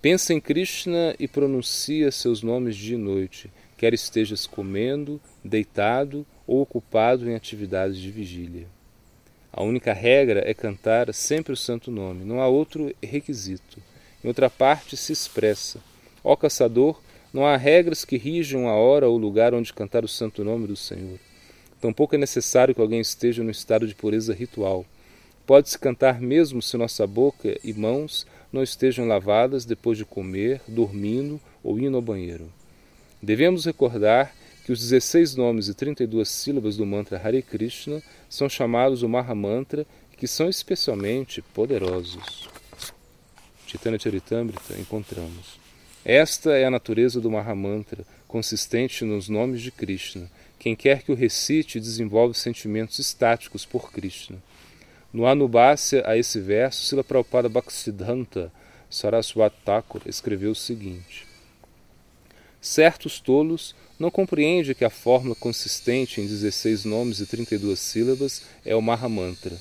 [0.00, 6.60] Pensa em Krishna e pronuncia seus nomes dia e noite, quer estejas comendo, deitado ou
[6.60, 8.66] ocupado em atividades de vigília.
[9.52, 13.82] A única regra é cantar sempre o santo nome, não há outro requisito.
[14.22, 15.80] Em outra parte se expressa:
[16.22, 17.00] Ó caçador,
[17.32, 20.76] não há regras que rijam a hora ou lugar onde cantar o santo nome do
[20.76, 21.18] Senhor.
[21.80, 24.84] Tampouco é necessário que alguém esteja no estado de pureza ritual.
[25.46, 31.40] Pode-se cantar mesmo se nossa boca e mãos não estejam lavadas depois de comer, dormindo
[31.62, 32.50] ou indo ao banheiro.
[33.22, 34.34] Devemos recordar
[34.64, 39.86] que os 16 nomes e 32 sílabas do mantra Hare Krishna são chamados o Mahamantra,
[40.16, 42.48] que são especialmente poderosos.
[43.66, 45.65] Chaitanya Charitamrita encontramos.
[46.08, 50.30] Esta é a natureza do Mahamantra, consistente nos nomes de Krishna.
[50.56, 54.40] Quem quer que o recite desenvolve sentimentos estáticos por Krishna.
[55.12, 58.52] No Anubhasya a esse verso, Sila Prabhupada Bhaktisiddhanta
[58.88, 61.26] Saraswati Thakur escreveu o seguinte:
[62.60, 68.76] Certos tolos não compreendem que a fórmula consistente em 16 nomes e 32 sílabas é
[68.76, 69.58] o Mahamantra,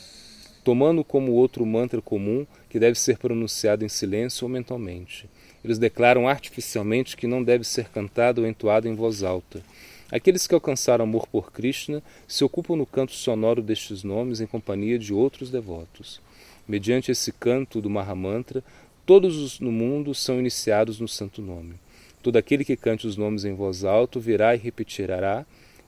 [0.64, 5.28] tomando como outro mantra comum que deve ser pronunciado em silêncio ou mentalmente.
[5.66, 9.64] Eles declaram artificialmente que não deve ser cantado ou entoado em voz alta
[10.12, 15.00] Aqueles que alcançaram amor por Krishna se ocupam no canto sonoro destes nomes em companhia
[15.00, 16.22] de outros devotos.
[16.68, 18.64] Mediante esse canto do Mahamantra,
[19.06, 21.74] todos os no mundo são iniciados no santo nome.
[22.22, 25.46] Todo aquele que cante os nomes em voz alta virá e repetirá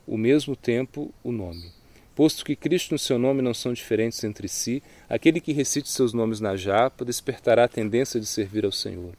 [0.07, 1.71] o mesmo tempo o nome.
[2.15, 6.13] Posto que Cristo e seu nome não são diferentes entre si, aquele que recite seus
[6.13, 9.13] nomes na japa despertará a tendência de servir ao Senhor.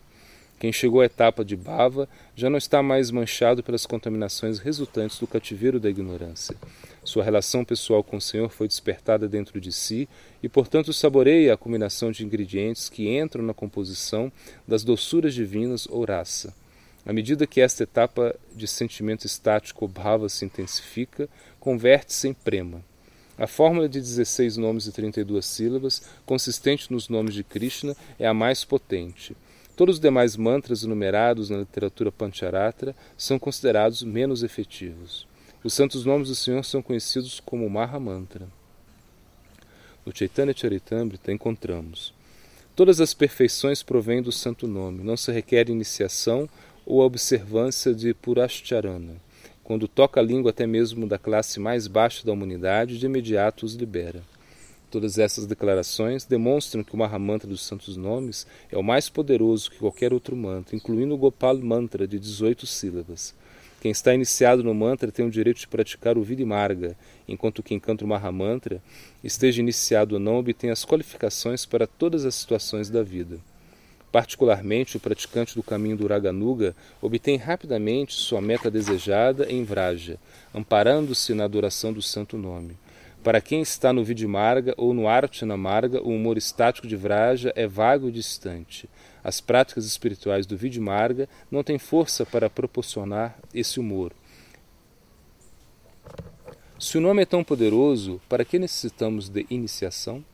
[0.58, 5.26] Quem chegou à etapa de bava já não está mais manchado pelas contaminações resultantes do
[5.26, 6.56] cativeiro da ignorância.
[7.04, 10.08] Sua relação pessoal com o Senhor foi despertada dentro de si
[10.42, 14.32] e, portanto, saboreia a combinação de ingredientes que entram na composição
[14.66, 16.52] das doçuras divinas ou raça.
[17.06, 21.28] À medida que esta etapa de sentimento estático ou bhava se intensifica,
[21.60, 22.84] converte-se em prema.
[23.38, 28.34] A fórmula de 16 nomes e 32 sílabas, consistente nos nomes de Krishna, é a
[28.34, 29.36] mais potente.
[29.78, 35.24] Todos os demais mantras enumerados na literatura Pancharatra são considerados menos efetivos.
[35.62, 38.48] Os santos nomes do Senhor são conhecidos como Maha Mantra.
[40.04, 42.12] No Chaitanya Charitamrita encontramos
[42.74, 46.48] Todas as perfeições provêm do santo nome, não se requer iniciação
[46.84, 49.14] ou observância de Purashcharana.
[49.62, 53.74] Quando toca a língua até mesmo da classe mais baixa da humanidade, de imediato os
[53.74, 54.24] libera.
[54.90, 59.78] Todas essas declarações demonstram que o Mahamantra dos Santos Nomes é o mais poderoso que
[59.78, 63.34] qualquer outro mantra, incluindo o Gopal Mantra de 18 sílabas.
[63.80, 66.96] Quem está iniciado no mantra tem o direito de praticar o Vidimarga,
[67.28, 68.82] enquanto quem canta o Mahamantra,
[69.22, 73.38] esteja iniciado ou não, obtém as qualificações para todas as situações da vida.
[74.10, 80.18] Particularmente, o praticante do caminho do Raganuga obtém rapidamente sua meta desejada em Vraja,
[80.52, 82.74] amparando-se na adoração do santo nome.
[83.22, 87.66] Para quem está no Vidimarga ou no Archana Marga, o humor estático de Vraja é
[87.66, 88.88] vago e distante.
[89.22, 94.12] As práticas espirituais do Vidimarga não têm força para proporcionar esse humor.
[96.78, 100.24] Se o nome é tão poderoso, para que necessitamos de iniciação?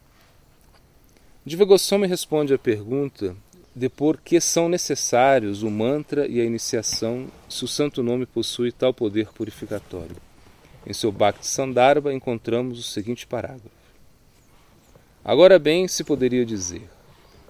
[1.45, 3.35] Diva Goswami responde à pergunta
[3.75, 8.71] de por que são necessários o mantra e a iniciação se o santo nome possui
[8.71, 10.17] tal poder purificatório.
[10.87, 13.71] Em seu Bhakti Sandarbha encontramos o seguinte parágrafo.
[15.25, 16.89] Agora bem se poderia dizer,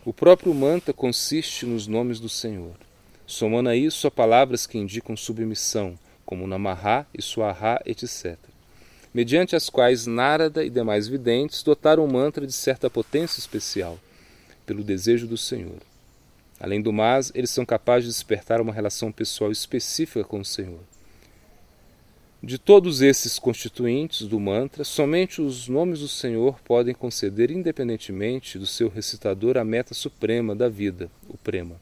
[0.05, 2.75] o próprio mantra consiste nos nomes do Senhor.
[3.27, 8.37] Somando a isso a palavras que indicam submissão, como Namaha e Swaha, etc.,
[9.13, 13.99] mediante as quais Narada e demais videntes dotaram o mantra de certa potência especial.
[14.67, 15.79] pelo desejo do Senhor.
[16.59, 20.81] Além do mais, eles são capazes de despertar uma relação pessoal específica com o Senhor.
[22.45, 28.67] De todos esses constituintes do mantra, somente os nomes do Senhor podem conceder, independentemente do
[28.67, 31.81] seu recitador, a meta suprema da vida, o prema.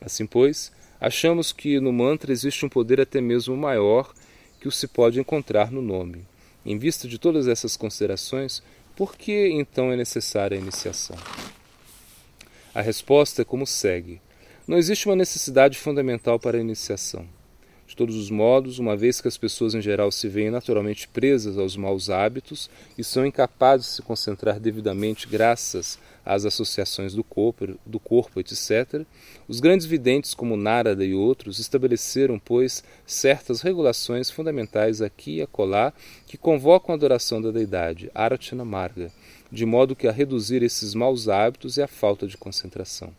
[0.00, 0.70] Assim, pois,
[1.00, 4.14] achamos que no mantra existe um poder até mesmo maior
[4.60, 6.24] que o se pode encontrar no nome.
[6.64, 8.62] Em vista de todas essas considerações,
[8.94, 11.16] por que então é necessária a iniciação?
[12.72, 14.22] A resposta é como segue:
[14.68, 17.39] Não existe uma necessidade fundamental para a iniciação.
[17.90, 21.58] De todos os modos, uma vez que as pessoas em geral se veem naturalmente presas
[21.58, 27.76] aos maus hábitos e são incapazes de se concentrar devidamente graças às associações do corpo,
[27.84, 29.04] do corpo, etc.,
[29.48, 35.92] os grandes videntes como Narada e outros estabeleceram, pois, certas regulações fundamentais aqui e acolá
[36.28, 39.10] que convocam a adoração da deidade, Arachana Marga,
[39.50, 43.12] de modo que a reduzir esses maus hábitos e a falta de concentração.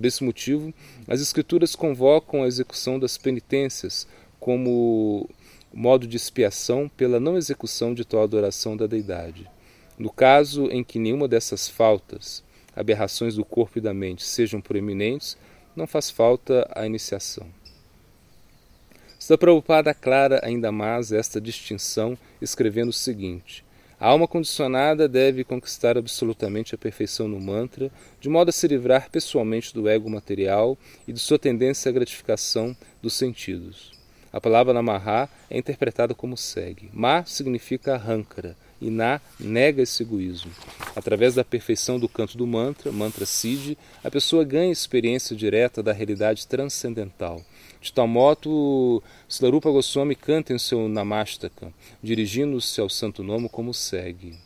[0.00, 0.72] Por esse motivo,
[1.06, 4.08] as Escrituras convocam a execução das penitências
[4.40, 5.28] como
[5.74, 9.46] modo de expiação pela não execução de tal adoração da deidade.
[9.98, 12.42] No caso em que nenhuma dessas faltas,
[12.74, 15.36] aberrações do corpo e da mente, sejam proeminentes,
[15.76, 17.46] não faz falta a iniciação.
[19.18, 23.62] Está Prabhupada aclara ainda mais esta distinção, escrevendo o seguinte:
[24.00, 29.10] a alma condicionada deve conquistar absolutamente a perfeição no mantra, de modo a se livrar
[29.10, 33.92] pessoalmente do ego material e de sua tendência à gratificação dos sentidos.
[34.32, 40.52] A palavra Namaha é interpretada como segue: Ma significa arrancara e Na nega esse egoísmo.
[40.96, 45.92] Através da perfeição do canto do mantra, mantra Siddhi, a pessoa ganha experiência direta da
[45.92, 47.42] realidade transcendental.
[47.80, 51.72] De tal modo, Silarupa Goswami canta em seu Namastaka,
[52.02, 54.38] dirigindo-se ao santo nome como segue: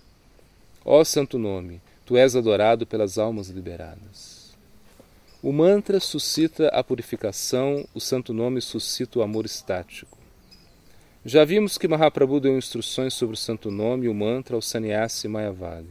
[0.84, 4.54] Ó santo nome, tu és adorado pelas almas liberadas.
[5.42, 10.16] O mantra suscita a purificação, o santo nome suscita o amor estático.
[11.24, 15.26] Já vimos que Mahaprabhu deu instruções sobre o santo nome e o mantra ao sannyasi
[15.26, 15.88] Mayavadi.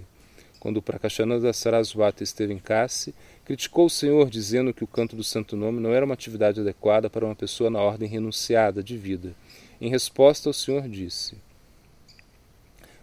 [0.60, 3.14] Quando Prakashananda Saraswati esteve em Kasi,
[3.46, 7.10] criticou o Senhor dizendo que o canto do santo nome não era uma atividade adequada
[7.10, 9.36] para uma pessoa na ordem renunciada de vida.
[9.82, 11.36] Em resposta, o Senhor disse: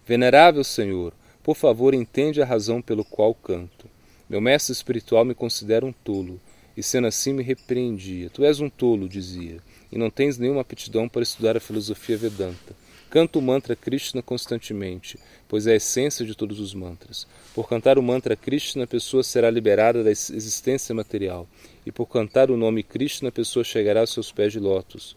[0.06, 1.12] Venerável Senhor,
[1.42, 3.88] por favor, entende a razão pelo qual canto.
[4.28, 6.40] Meu mestre espiritual me considera um tolo,
[6.76, 8.30] e sendo assim me repreendia.
[8.30, 9.58] Tu és um tolo, dizia,
[9.90, 12.79] e não tens nenhuma aptidão para estudar a filosofia Vedanta.
[13.10, 17.26] Canta o mantra Krishna constantemente, pois é a essência de todos os mantras.
[17.52, 21.48] Por cantar o mantra Krishna, a pessoa será liberada da existência material,
[21.84, 25.16] e por cantar o nome Krishna, a pessoa chegará aos seus pés de lótus.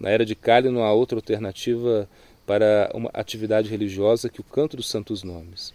[0.00, 2.08] Na era de Kali não há outra alternativa
[2.46, 5.74] para uma atividade religiosa que o canto dos santos nomes.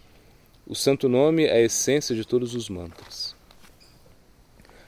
[0.66, 3.36] O santo nome é a essência de todos os mantras.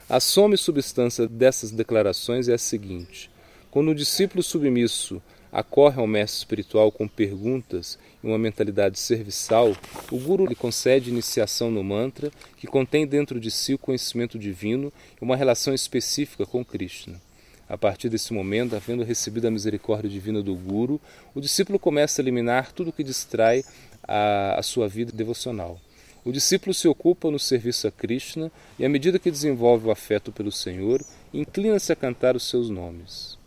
[0.09, 3.31] A soma e substância dessas declarações é a seguinte:
[3.71, 5.21] quando o discípulo submisso
[5.55, 9.73] acorre ao mestre espiritual com perguntas e uma mentalidade serviçal,
[10.11, 14.91] o Guru lhe concede iniciação no mantra, que contém dentro de si o conhecimento divino
[15.19, 17.21] e uma relação específica com Krishna.
[17.69, 20.99] A partir desse momento, havendo recebido a misericórdia divina do Guru,
[21.33, 23.63] o discípulo começa a eliminar tudo que distrai
[24.05, 25.79] a, a sua vida devocional.
[26.25, 30.33] O discípulo se ocupa no serviço a Krishna e, à medida que desenvolve o afeto
[30.33, 31.01] pelo Senhor,
[31.33, 33.37] inclina-se a cantar os seus nomes.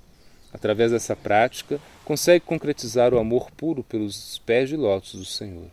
[0.52, 1.78] Através dessa prática,
[2.09, 5.66] consegue concretizar o amor puro pelos pés de lótus do Senhor.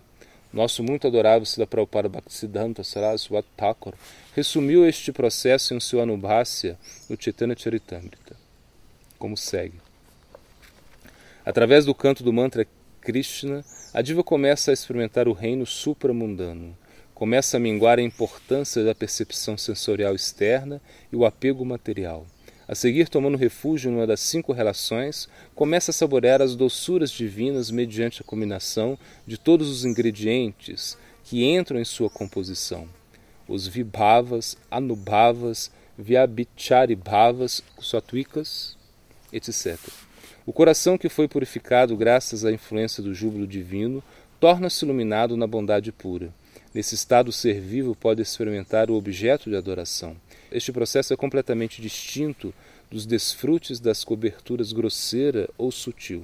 [0.52, 3.94] Nosso muito adorável Sila Prabhupada Bhaktisiddhanta Saraswati Thakur
[4.36, 6.78] resumiu este processo em seu Anubhasya
[7.10, 8.36] no Chaitanya Charitamrita,
[9.18, 9.80] como segue.
[11.46, 12.68] Através do canto do mantra
[13.00, 13.64] Krishna,
[13.94, 16.78] a diva começa a experimentar o reino supramundano.
[17.14, 20.82] Começa a minguar a importância da percepção sensorial externa
[21.14, 22.26] e o apego material.
[22.68, 28.22] A seguir, tomando refúgio numa das cinco relações, começa a saborear as doçuras divinas mediante
[28.22, 32.88] a combinação de todos os ingredientes que entram em sua composição.
[33.48, 38.76] Os vibhavas, anubhavas, vyabhicharibhavas, satvikas,
[39.32, 39.78] etc.
[40.46, 44.04] O coração que foi purificado graças à influência do júbilo divino
[44.40, 46.34] torna-se iluminado na bondade pura.
[46.74, 50.16] Nesse estado, o ser vivo pode experimentar o objeto de adoração.
[50.56, 52.54] Este processo é completamente distinto
[52.90, 56.24] dos desfrutes das coberturas grosseira ou sutil.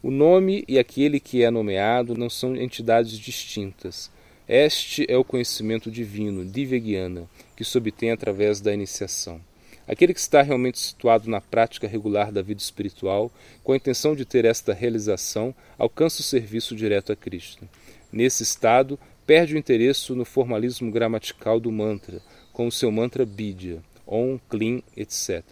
[0.00, 4.08] O nome e aquele que é nomeado não são entidades distintas.
[4.46, 9.40] Este é o conhecimento divino, Divyagyana, que se obtém através da iniciação.
[9.88, 13.32] Aquele que está realmente situado na prática regular da vida espiritual,
[13.64, 17.68] com a intenção de ter esta realização, alcança o serviço direto a Cristo.
[18.12, 18.96] Nesse estado,
[19.26, 22.20] perde o interesse no formalismo gramatical do mantra,
[22.52, 25.42] com o seu mantra bidya, on, clean, etc.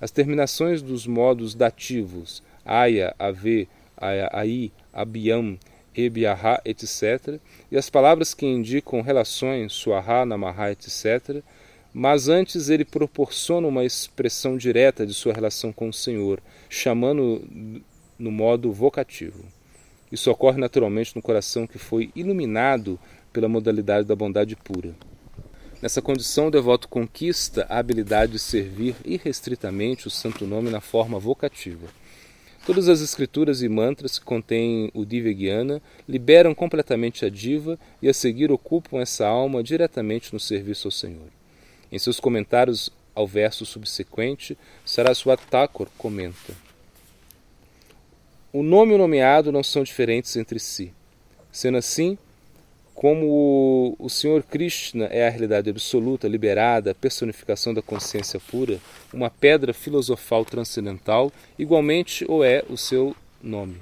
[0.00, 5.58] As terminações dos modos dativos, aya, ave, aya, ai, abiyam,
[5.94, 7.40] ebiaha, etc.,
[7.70, 11.42] e as palavras que indicam relações, suaha, namaha, etc.,
[11.92, 17.42] mas antes ele proporciona uma expressão direta de sua relação com o Senhor, chamando
[18.18, 19.44] no modo vocativo.
[20.10, 22.98] Isso ocorre naturalmente no coração que foi iluminado
[23.32, 24.94] pela modalidade da bondade pura.
[25.80, 31.20] Nessa condição, o devoto conquista a habilidade de servir irrestritamente o santo nome na forma
[31.20, 31.86] vocativa.
[32.66, 38.08] Todas as escrituras e mantras que contêm o Divya Gyana liberam completamente a diva e
[38.08, 41.28] a seguir ocupam essa alma diretamente no serviço ao Senhor.
[41.92, 46.52] Em seus comentários ao verso subsequente, Saraswat Thakur comenta:
[48.52, 50.92] O nome e o nomeado não são diferentes entre si.
[51.52, 52.18] Sendo assim,
[52.98, 58.80] como o Senhor Krishna é a realidade absoluta, liberada, personificação da consciência pura,
[59.12, 63.76] uma pedra filosofal transcendental, igualmente o é o seu nome.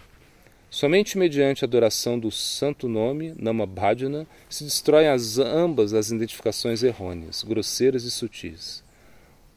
[0.68, 6.82] Somente mediante a adoração do santo nome, Nama Bhajana, se destroem as, ambas as identificações
[6.82, 8.84] errôneas, grosseiras e sutis.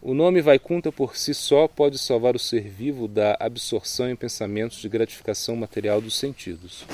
[0.01, 4.77] O nome Vaikunta por si só pode salvar o ser vivo da absorção em pensamentos
[4.77, 6.85] de gratificação material dos sentidos.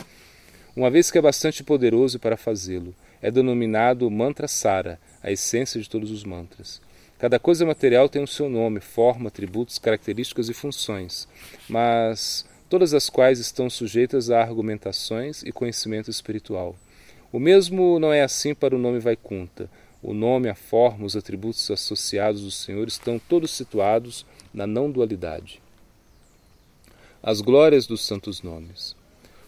[0.76, 5.90] Uma vez que é bastante poderoso para fazê-lo, é denominado Mantra Sara, a essência de
[5.90, 6.82] todos os mantras.
[7.18, 11.30] Cada coisa material tem o seu nome, forma, atributos, características e funções,
[11.70, 16.76] mas todas as quais estão sujeitas a argumentações e conhecimento espiritual.
[17.32, 19.70] O mesmo não é assim para o nome Vaikunta.
[20.04, 25.62] O nome, a forma, os atributos associados do Senhor estão todos situados na não-dualidade.
[27.24, 28.95] As glórias dos santos nomes.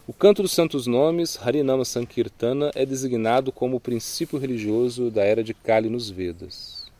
[0.08, 5.44] O canto dos santos nomes, Harinama Sankirtana, é designado como o princípio religioso da era
[5.44, 6.90] de Kali nos Vedas.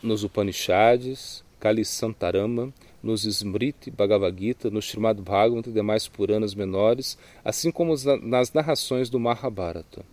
[0.00, 2.72] Nos Upanishads, Kali Santarama,
[3.02, 9.10] nos Smriti, Bhagavad Gita, no Srimad Bhagavatam e demais Puranas menores, assim como nas narrações
[9.10, 10.04] do Mahabharata.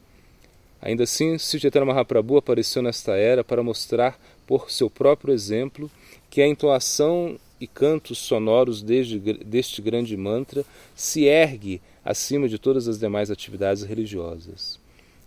[0.81, 5.89] Ainda assim, Chaitanya Mahaprabhu apareceu nesta era para mostrar, por seu próprio exemplo,
[6.31, 12.87] que a entoação e cantos sonoros desde, deste grande mantra se ergue acima de todas
[12.87, 14.79] as demais atividades religiosas.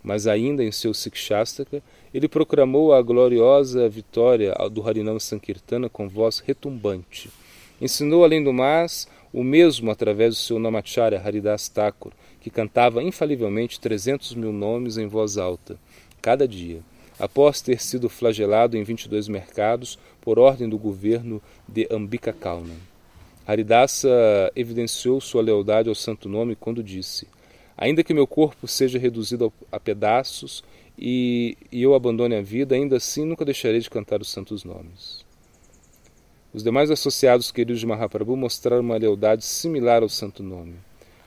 [0.05, 1.83] Mas ainda em seu Sikshastaka,
[2.13, 7.31] ele proclamou a gloriosa vitória do Harinam Sankirtana com voz retumbante,
[7.81, 13.79] Ensinou, além do mais, o mesmo através do seu Namacharya Haridas Thakur, que cantava infalivelmente
[13.79, 15.79] 300 mil nomes em voz alta,
[16.23, 16.81] cada dia,
[17.19, 22.77] após ter sido flagelado em 22 mercados por ordem do governo de Ambika Kaunan.
[23.47, 27.29] Haridasa evidenciou sua lealdade ao santo nome quando disse:
[27.77, 30.65] Ainda que meu corpo seja reduzido a pedaços
[30.99, 35.25] e, e eu abandone a vida, ainda assim nunca deixarei de cantar os santos nomes.
[36.53, 40.75] Os demais associados queridos de Mahaprabhu mostraram uma lealdade similar ao santo nome.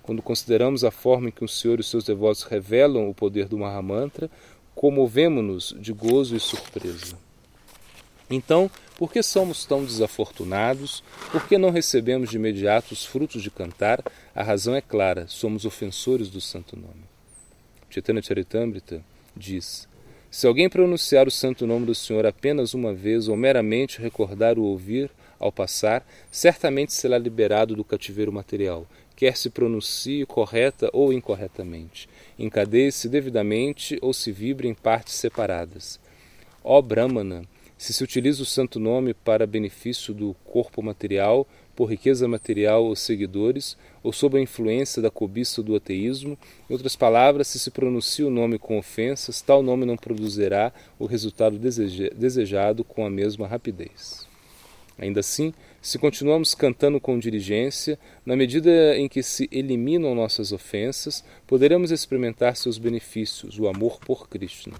[0.01, 3.47] Quando consideramos a forma em que o Senhor e os seus devotos revelam o poder
[3.47, 4.27] do Mahamantra,
[4.79, 7.17] comovemos-nos de gozo e surpresa.
[8.29, 11.03] Então, por que somos tão desafortunados?
[11.33, 14.01] Por que não recebemos de imediato os frutos de cantar?
[14.33, 17.03] A razão é clara: somos ofensores do santo nome.
[17.89, 19.03] Chaitanya Charitamrita
[19.35, 19.85] diz:
[20.31, 24.63] Se alguém pronunciar o santo nome do Senhor apenas uma vez ou meramente recordar o
[24.63, 32.07] ouvir, ao passar, certamente será liberado do cativeiro material, quer se pronuncie correta ou incorretamente,
[32.39, 35.99] encadeie-se devidamente ou se vibre em partes separadas.
[36.63, 37.43] Ó Brahmana,
[37.77, 42.95] se se utiliza o santo nome para benefício do corpo material, por riqueza material ou
[42.95, 46.37] seguidores, ou sob a influência da cobiça do ateísmo,
[46.69, 51.05] em outras palavras, se se pronuncia o nome com ofensas, tal nome não produzirá o
[51.05, 54.27] resultado desejado com a mesma rapidez.
[54.97, 61.23] Ainda assim, se continuamos cantando com diligência, na medida em que se eliminam nossas ofensas,
[61.47, 64.73] poderemos experimentar seus benefícios, o amor por Krishna.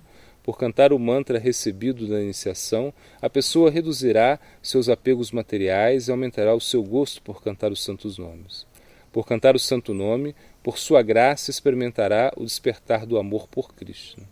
[0.43, 6.53] Por cantar o mantra recebido da iniciação, a pessoa reduzirá seus apegos materiais e aumentará
[6.53, 8.67] o seu gosto por cantar os santos nomes.
[9.11, 14.23] Por cantar o santo nome, por sua graça experimentará o despertar do amor por Krishna.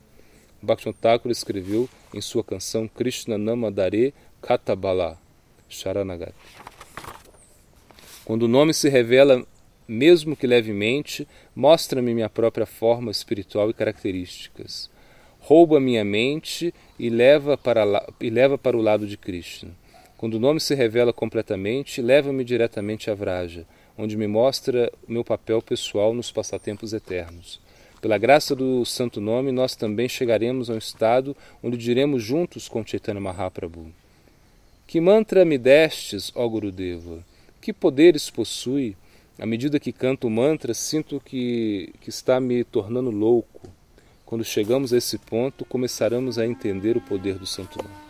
[0.61, 5.26] Bhaktivinoda escreveu em sua canção Krishna Namadare Katabala
[5.69, 6.33] Sharanagati.
[8.25, 9.45] Quando o nome se revela,
[9.87, 14.89] mesmo que levemente, mostra-me minha própria forma espiritual e características.
[15.39, 17.85] Rouba minha mente e leva para,
[18.19, 19.71] e leva para o lado de Krishna.
[20.17, 23.65] Quando o nome se revela completamente, leva-me diretamente a Vraja,
[23.97, 27.61] onde me mostra meu papel pessoal nos passatempos eternos.
[28.01, 32.85] Pela graça do Santo Nome, nós também chegaremos a um estado onde diremos juntos com
[32.85, 33.91] Chaitanya Mahaprabhu:
[34.87, 37.21] Que mantra me destes, ó Gurudeva?
[37.61, 38.95] Que poderes possui?
[39.37, 43.69] À medida que canto o mantra, sinto que, que está me tornando louco.
[44.25, 48.06] Quando chegamos a esse ponto, começaremos a entender o poder do Santo Nome.